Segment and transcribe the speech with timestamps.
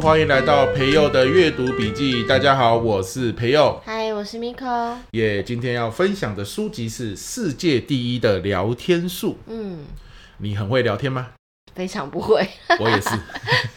[0.00, 2.24] 欢迎来到培佑的阅读笔记。
[2.24, 3.80] 大家好，我是培佑。
[3.84, 4.94] 嗨，我是 Miko。
[5.10, 9.32] 耶，今天要分享的书籍是《世界第一的聊天术》。
[9.48, 9.86] 嗯，
[10.38, 11.30] 你很会聊天吗？
[11.74, 12.46] 非常不会。
[12.78, 13.10] 我也是。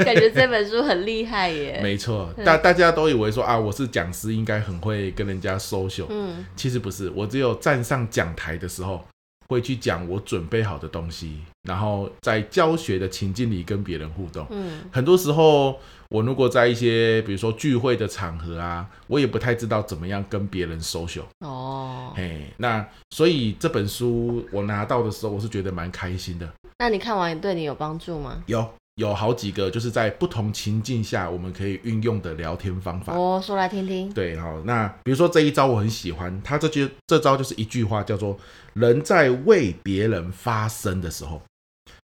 [0.03, 1.79] 感觉这本书很厉害耶。
[1.81, 6.05] 没错，大大家都以为说啊，我是讲师，应该很会跟人家 social。
[6.09, 9.03] 嗯，其实不是，我只有站上讲台的时候。
[9.51, 14.47] 会去讲我准备好的东西，然后在教学的情境里跟别人互动。
[14.49, 15.77] 嗯，很多时候
[16.09, 21.25] 我如果在一些比如说聚会的场合啊，我也不太知道怎么样跟别人 social。
[21.39, 26.49] 哦，嘿，那所以这本书我拿到的时候，我是觉得蛮开心的。
[26.79, 28.41] 那你看完对你有帮助吗？
[28.45, 28.65] 有。
[28.95, 33.17] 有好几个，就是在不同情境下我们可以运用的聊天方法。
[33.17, 34.11] 我说来听听。
[34.13, 38.37] 对，好，那比如说这一招我很喜欢，他这句这招就是一句话，叫做
[38.73, 41.41] “人在为别人发声的时候，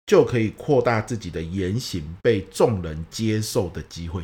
[0.06, 4.24] 就可以扩大自己的言行被众人接受的机会。”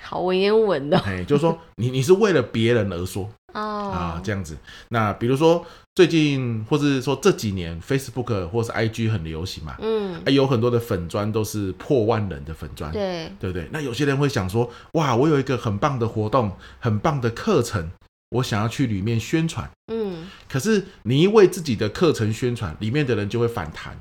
[0.00, 4.56] 好文言文的，哎，就是说你你是为了别人而说哦啊这样子。
[4.88, 5.64] 那比如说
[5.94, 13.68] 最近或是说这几年，Facebook 或是 IG 很流行嘛，嗯，有很多的粉砖都是破万人的粉砖，对对不对？
[13.70, 17.90] 那有些人会想说，哇，我有一个很棒的活动，很棒的课程，
[18.30, 23.96] 我想要去里面宣传，嗯，可是你一为自己的课程宣传，里面的人就会反弹。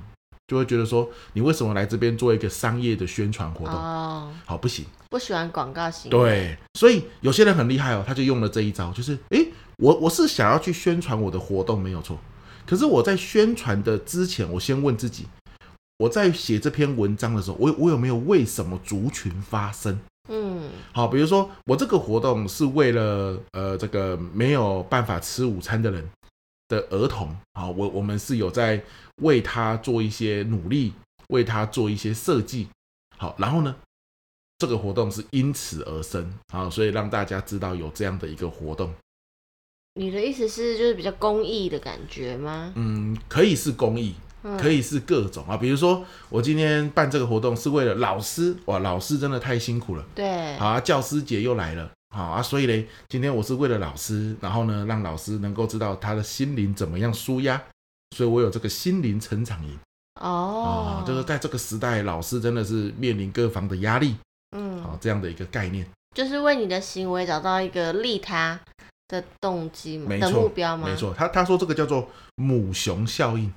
[0.52, 3.74] 就会觉得说，你为什么来这边做一个商业的宣传活动？
[3.74, 6.12] 哦，好，不行，不喜欢广告型。
[6.12, 12.20] 对，所以有些人很厉害哦，他就用了这一招，就是，诶，我我是想要去宣传我的活动，没有错。
[12.66, 15.26] 可是我在宣传的之前，我先问自己，
[16.00, 19.98] 我在写这篇文章的时候，我我有没有为什么族群发声？
[20.28, 26.06] 嗯，好，比如说我这个活动是为了呃这个没有办法吃午餐的人。
[26.72, 28.82] 的儿童啊，我我们是有在
[29.18, 30.94] 为他做一些努力，
[31.28, 32.70] 为他做一些设计，
[33.18, 33.76] 好，然后呢，
[34.58, 38.94] 这个活动是因此而生啊，所以让大家知道有这样的一个活动。
[39.96, 42.72] 你的意思是就是比较公益的感觉吗？
[42.78, 44.16] 嗯，可以是公益，
[44.58, 51.92] 可以是各种啊，比如说我今天办这个活动是为了老师，哇，老师真的太辛苦了，对，好啊，教师节又来了。
[52.14, 57.62] 好啊，所以嘞，今天我是为了老师，然后呢，让老师能够知道他的心灵怎么样舒压，
[58.18, 59.80] 所以我有这个心灵成长营。
[60.20, 64.18] 哦，啊，就是在这个时代，老师真的是面临各方的压力。
[64.56, 68.60] 嗯，好，这样的一个概念，就是为你的行为找到一个利他
[69.08, 70.90] 的动机嘛，没错，的目标吗？
[70.90, 73.54] 没错，他他说这个叫做母熊效应，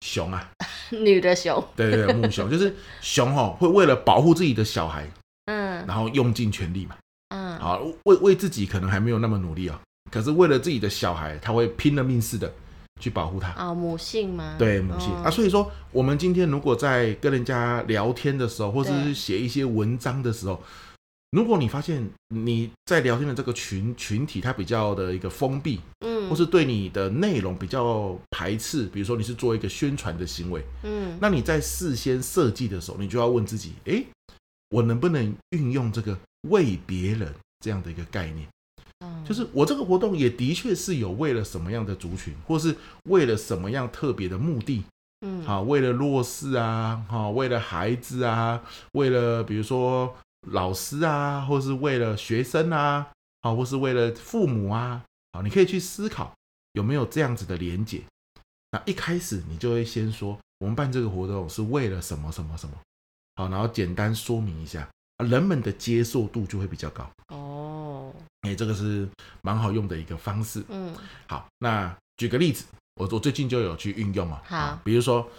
[0.00, 0.50] 熊啊，
[0.90, 5.06] 女的熊，对对对，母熊就是熊哦，会为了保护自己的小孩，
[5.44, 6.96] 嗯，然后用尽全力嘛。
[7.58, 9.80] 啊，为为自己可能还没有那么努力啊，
[10.10, 12.52] 可是为了自己的小孩，他会拼了命似的
[13.00, 13.74] 去保护他啊。
[13.74, 14.56] 母性吗？
[14.58, 15.30] 对，母性、哦、啊。
[15.30, 20.62] 所以说，我们今天如果在跟人家聊天的时候，或者是写一些文章的时候，
[21.30, 34.06] 如果你发现你在聊天的这个群群体，它比较的一个封闭，嗯，或是对你的内容比较排斥，比如说你是做一个宣传的行为，嗯，那你在事先设计的时候，你就要问自己，诶，
[34.70, 37.32] 我能不能运用这个为别人？
[37.60, 38.48] 这样的一个概念，
[39.24, 44.84] 就是我这个活动也的确是有为了什么样的族群，或是为了什么样特别的目的，
[45.22, 50.16] 嗯，好，为了弱势啊，好，为了孩子啊，为了比如说
[50.52, 53.08] 老师啊，或是为了学生啊，
[53.42, 55.02] 好，或是为了父母啊，
[55.32, 56.32] 好，你可以去思考
[56.74, 58.02] 有没有这样子的连结。
[58.70, 62.74] 那一开始你就会先说，我们办这个活动是为了什么什么什么，
[63.34, 64.88] 好，然后简单说明一下。
[65.24, 67.10] 人们的接受度就会比较高。
[67.30, 67.47] 哦，
[68.48, 69.06] 哎，这个是
[69.42, 70.64] 蛮好用的一个方式。
[70.68, 70.94] 嗯，
[71.26, 72.64] 好，那举个例子，
[72.94, 74.42] 我我最近就有去运用啊。
[74.46, 75.30] 好，比如说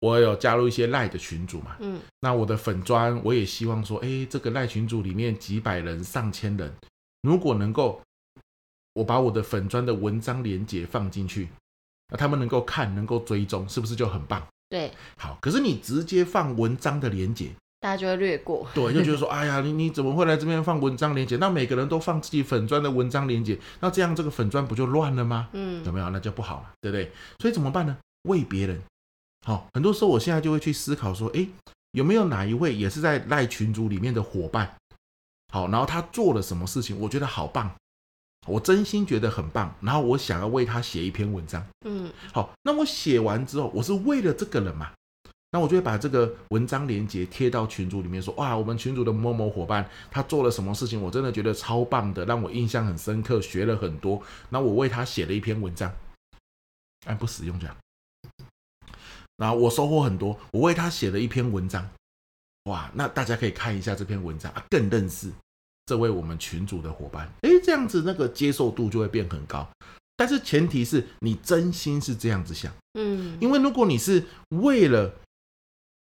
[0.00, 1.76] 我有加入一些赖的群组嘛。
[1.78, 6.74] 嗯，那我的粉专我也希望说，哎，这个赖群组里面几百人、上千人，
[7.22, 8.02] 如果能够
[8.94, 11.48] 我把我的粉专的文章连接放进去，
[12.08, 14.44] 那他们能够看、能够追踪，是不是就很棒？
[14.68, 15.38] 对，好。
[15.40, 17.50] 可是你直接放文章的连结。
[17.78, 21.36] 大家就会略过，对，就觉得说，哎呀，你你怎么会来这边放文章连接？
[21.36, 25.48] 那每个人都放自己粉砖的文章连接，那这样这个粉砖不就乱了吗？
[25.52, 26.08] 嗯，有没有？
[26.10, 27.12] 那就不好了，对不对？
[27.38, 27.96] 所以怎么办呢？
[28.22, 28.82] 为别人，
[29.46, 31.46] 好，很多时候我现在就会去思考说，哎，
[31.92, 34.74] 有没有哪一位也是在赖群组里面的伙伴？
[35.52, 37.70] 好，然后他做了什么事情，我觉得好棒，
[38.48, 41.64] 我真心觉得很棒，然后我想要为他写一篇文章。
[41.84, 44.90] 嗯，好，那我写完之后，我是为了这个人嘛？
[45.52, 54.20] 那我就会把这个文章链接贴到群组里面，说哇，我们群组的某某伙伴他做了什么事情，我真的觉得超棒的，让我印象很深刻，学了很多。
[54.50, 55.90] 那我为他写了一篇文章，
[57.06, 57.76] 按不使用这样。
[59.36, 61.88] 然后我收获很多，我为他写了一篇文章，
[62.64, 65.30] 哇，那大家可以看一下这篇文章啊，更认识
[65.86, 67.30] 这位我们群组的伙伴。
[67.42, 69.66] 哎，这样子那个接受度就会变很高。
[70.16, 75.14] 但是前提是你真心是这样子想，嗯，因为如果你是为了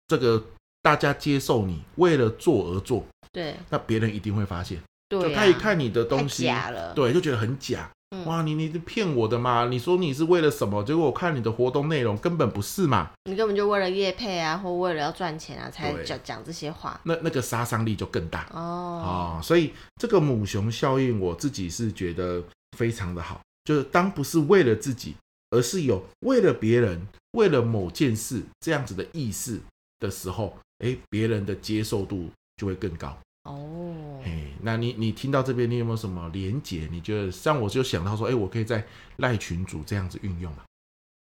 [0.09, 0.43] 这个
[0.83, 7.89] 大家接受你，为了做而做，对，那别人一定会发现，对啊，就他一看你的东西，假了，对，就觉得很假。
[8.11, 9.67] 嗯、哇，你你是骗我的嘛？
[9.67, 10.83] 你说你是为了什么？
[10.83, 13.11] 结果我看你的活动内容根本不是嘛？
[13.25, 16.99] 你根本就为了业配啊，或为了要赚钱啊，才讲讲这些话。
[17.05, 19.41] 那那个杀伤力就更大哦，哦。
[19.43, 22.43] 所以这个母熊效应，我自己是觉得
[22.79, 23.43] 非常的好。
[23.67, 25.15] 就是当不是为了自己，
[25.51, 29.61] 而是有为了别人、为了某件事这样子的意识
[30.01, 33.17] 的时候，哎，别人的接受度就会更高。
[33.45, 36.89] 哦，哎，那你你听到这边，你有没有什么连结？
[36.91, 38.87] 你觉得像我就想到说，哎，我可以在
[39.17, 40.63] 赖群组这样子运用嘛？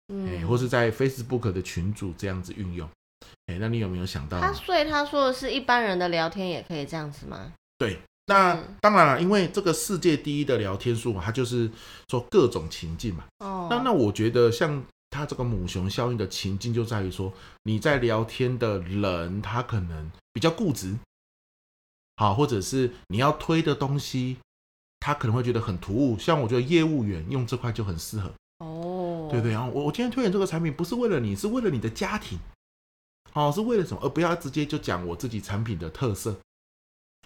[0.08, 2.88] 哎、嗯，或是在 Facebook 的群组这样子运用？
[3.46, 4.38] 哎，那你有没有想到？
[4.38, 7.52] 他所以他说的是一般人的聊天也可以这样子吗？
[7.78, 11.70] 对，那当然了，因为这个世界第一的聊天术，它就是
[12.08, 13.25] 说各种情境嘛。
[13.38, 14.84] 哦，那那我觉得像
[15.14, 17.32] 他这个母熊效应的情境，就在于说
[17.62, 20.96] 你在聊天的人，他可能比较固执。
[22.16, 24.38] 好，或者是你要推的东西，
[24.99, 26.19] 他可能会觉得很突兀。
[26.19, 29.52] 像我觉得业务员用这块就很适合哦，对对。
[29.52, 32.38] 然后我我今天推荐这个产品，不是为了你，是为了你的家庭，
[33.32, 34.00] 好，是为了什么？
[34.02, 36.37] 而不要直接就讲我自己产品的特色。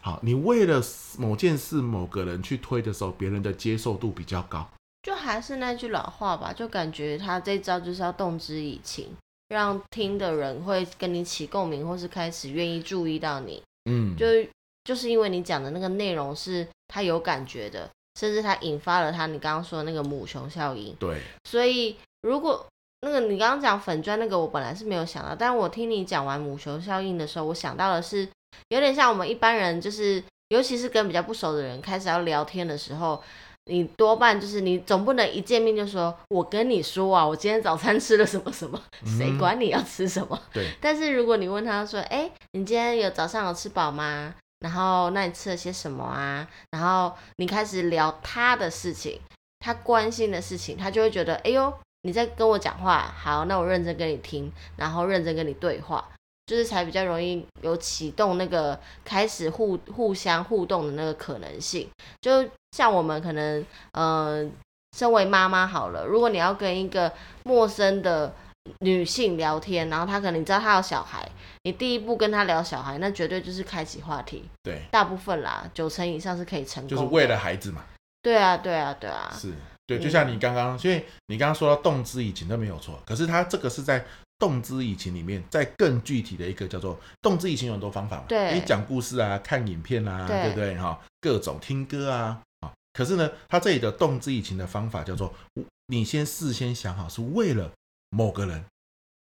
[0.01, 0.83] 好，你为了
[1.19, 4.71] 某件事、某个人去推的时候，别人的接受度比较高。
[5.09, 9.09] 就还是那句老话吧，就感觉他这招就是要动之以情，
[9.49, 13.63] 让听的人会跟你起共鸣，或是开始愿意注意到你。
[13.91, 14.27] 嗯，就。
[14.85, 17.87] 就是因为你讲的那个内容是他有感觉的，
[18.19, 20.95] 甚至他引发了他你刚刚说的那个母熊效应。
[20.95, 22.67] 对，所以如果
[23.03, 28.27] 那个你刚刚讲粉砖那个，我本来是没有想到，但我听你讲完母熊效应的时候，我想到的是
[28.69, 33.23] 有点像我们一般人，就是尤其是跟比较不熟的人开始要聊天的时候，
[33.69, 40.29] 你多半就是你总不能一见面就说，我跟你说啊，我今天早餐吃了什么什么，谁管你要吃什么？
[40.33, 40.67] 嗯、 对。
[40.81, 44.35] 但是如果你问他说，哎，你今天有早上有吃饱吗？
[44.61, 46.45] 然后，那你吃了些什么啊？
[46.73, 49.21] 然后你开始聊他的事情，
[49.61, 51.73] 他关心的事情，他就会觉得，哎呦，
[52.03, 56.05] 你在跟我讲话，好，那我认真跟你听，然后认真跟你对话，
[56.47, 61.89] 就是才比较容易有启动那个开始互互相互动的那个可能性。
[62.21, 62.45] 就
[62.79, 63.61] 像我们可能，
[63.93, 64.51] 嗯、呃，
[64.97, 68.33] 身为妈妈好了，如果你要跟一个陌生的。
[68.81, 71.27] 女性聊天，然后她可能你知道她有小孩，
[71.63, 74.47] 你第一步跟她聊小孩，那绝对就是开启话题。
[74.63, 76.91] 对，大部分啦，九成以上是可以成功。
[76.91, 77.83] 就是为了孩子嘛。
[78.21, 79.35] 对啊，对啊，对啊。
[79.35, 79.55] 是，
[79.87, 84.05] 对，就像你刚刚，因为你刚刚说到动之以情都没有错，可是他这个是在
[84.39, 88.25] 动之以情里面，在更具体的一个叫做动之以情有很多方法嘛。
[88.29, 90.77] 对，你讲故事啊，看影片啊，对，对不对？
[90.77, 92.39] 哈，各种听歌啊，
[92.99, 95.33] 可是呢，他这里的动之以情的方法叫做，
[95.87, 97.71] 你先事先想好是为了
[98.11, 98.65] 某个人。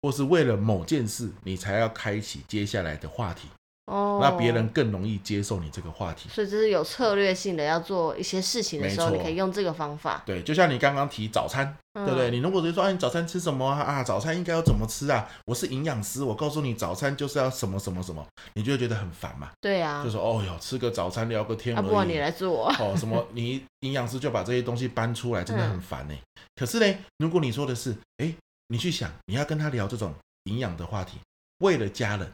[0.01, 3.49] 或是为了某件事，你才要开启接下来的话题，
[3.89, 6.29] 哦，那别人更容易接受你这个话题。
[6.29, 10.21] 所以这是有策略性的，要做一些事情的时候，你可以用这个方法。
[10.25, 12.29] 对，就像你刚刚提早餐，嗯、对不对？
[12.29, 13.81] 你如果直接说，哎，你早餐吃什么啊？
[13.81, 15.27] 啊，早餐应该要怎么吃啊？
[15.45, 19.49] 我是营养师，我告诉你，早餐就是要什么什么什么，你就会觉得很烦嘛。
[19.59, 23.25] 对啊，就说，哦哟，吃个早餐聊个天而已，啊，不然你来做哦，什么？
[23.33, 26.13] 你营养师就把这些东西搬出来，真的很烦呢。
[26.13, 28.33] 嗯、可是呢，如果你说的是，哎，
[28.67, 30.13] 你去想，你要跟他聊这种。
[30.45, 31.19] 营养的话题，
[31.59, 32.31] 为了家人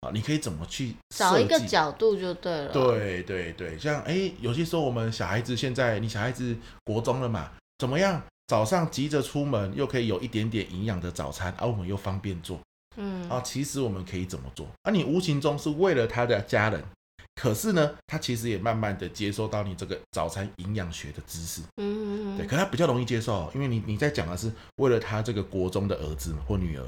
[0.00, 2.72] 啊，你可以怎么去找一个角度就对了。
[2.72, 8.22] 对对对，像哎，有些时候我们小孩子现在，你小孩子国中了嘛，怎么样？
[8.46, 12.60] 早上急着出门，又可以有一点点营养的早餐，而、啊、我们又方便做。
[12.96, 14.68] 嗯啊，其实我们可以怎么做？
[14.82, 16.80] 啊，你无形中是为了他的家人，
[17.34, 21.60] 可是呢，他其实也慢慢的接收到你这个早餐营养学的知识。
[21.78, 26.86] 嗯嗯对，可他比较容易接受，因为你你在讲的是为了他这个国中的儿子或女儿。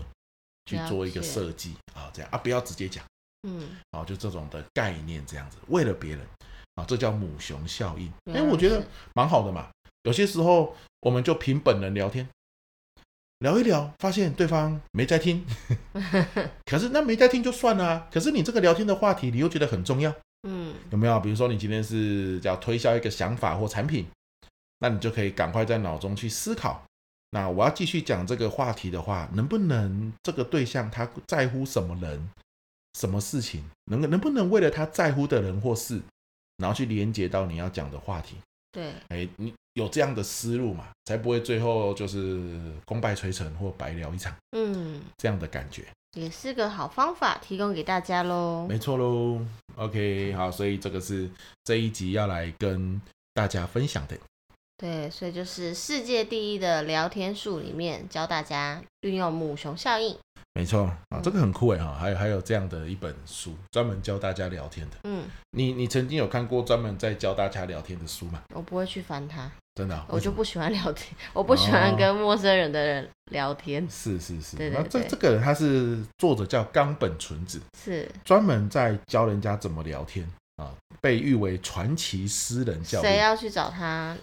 [0.68, 3.02] 去做一个设计啊，这样啊，不要直接讲，
[3.48, 6.20] 嗯，啊，就这种的概念这样子，为了别人
[6.74, 8.12] 啊，这叫母熊效应。
[8.34, 8.84] 哎，我觉得
[9.14, 9.70] 蛮好的嘛。
[10.02, 12.28] 有些时候我们就凭本能聊天，
[13.38, 15.44] 聊一聊，发现对方没在听，
[16.66, 18.08] 可是那没在听就算了啊。
[18.12, 21.18] 可是你这个聊天的话题，你又觉得很重要，嗯，有没有？
[21.20, 24.06] 比如说你今天是要推销一个想法或产品，
[24.80, 26.84] 那你就可以赶快在脑中去思考。
[27.30, 32.30] 那我要继续讲这个话题的话，能不能这个对象他在乎什么人、
[32.94, 36.00] 什么事情，能能不能为了他在乎的人或事，
[36.56, 38.36] 然后去连接到你要讲的话题？
[38.72, 44.34] 对，哎，你有这样的思路嘛，才不会最后就是功败垂成或白聊一场。
[44.52, 48.66] 嗯，这样的感觉也是个好方法，提供给大家喽。
[48.68, 49.40] 没错喽。
[49.76, 51.30] OK，好，所以这个是
[51.64, 53.00] 这一集要来跟
[53.34, 54.18] 大家分享的。
[54.78, 60.16] 对，所以就是世界第一的聊天术里面教大家运用母熊效应。
[60.54, 64.96] 没错啊，这个很酷哎哈，还有还有这样的一本书，专门教大家聊天的。
[65.04, 68.42] 嗯，你你曾经有看过专门在教大家聊天的书吗？
[68.54, 73.84] 我不会去翻它，真的、哦，我就不喜欢聊天，我不喜欢跟陌生人的人聊天。
[73.84, 83.12] 哦、是是是，对对对，那这这个人他是作者叫冈本纯子，是专门在教人家怎么聊天啊，被誉为传奇私人教练。
[83.12, 84.16] 谁要去找他？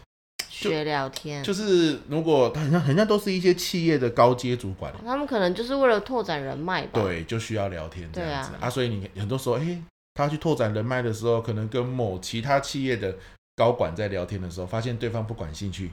[0.58, 7.02] 学聊天就，是如果他很像很像都是一些企业的高阶主管，他们可能就是为了拓展人脉吧。
[7.02, 8.70] 对，就需要聊天这样子啊，啊。
[8.70, 9.84] 所以你很多时候，哎、欸，
[10.14, 13.16] 他去拓展人脉的时候，可能跟某其他企业的
[13.56, 15.92] 高管在聊天的时候，发现对方不感兴趣，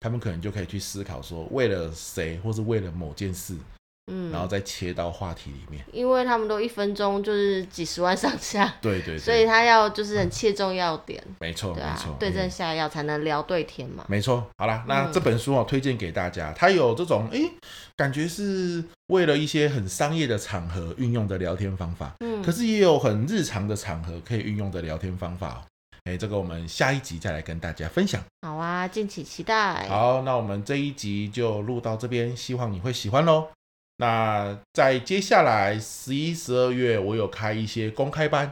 [0.00, 3.54] 他们可能就可以去思考说，为了谁，或是为了某件事。
[4.10, 14.44] 嗯，然后再切到话题里面，因为他们都一分钟就是几十万上下，对对，对， 所以他要就是很切中要点，嗯、没错，没错，对症下药才能聊对天嘛，没错。
[14.58, 17.40] 好啦，那这本书我推荐给大家，它有这种哎，
[17.96, 25.62] 感觉是为了一些很商业的场合运用的聊天方法，嗯，可是也有很日常的场合可以运用的聊天方法，
[26.04, 28.22] 哎，这个我们下一集再来跟大家分享。
[28.42, 29.86] 好啊，敬请期待。
[29.88, 33.48] 好，那我们这一集就录到这边，希望你会喜欢喽。
[34.00, 38.50] 那在接下来十一、十二月，我有开一些公开班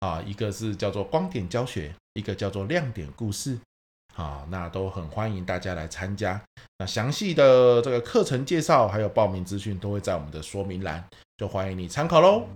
[0.00, 3.58] 啊，一个是叫做光点教学，一个叫做亮点故事，
[4.16, 6.40] 啊，那都很欢迎大家来参加。
[6.78, 11.04] 那详细的这个课程介绍还有报名资讯都会在我们的说明栏，
[11.36, 12.48] 就欢迎你参考喽。